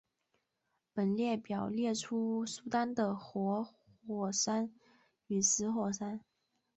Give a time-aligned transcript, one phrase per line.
[0.93, 3.67] 本列表列出苏丹的活
[4.07, 4.73] 火山
[5.27, 6.21] 与死火山。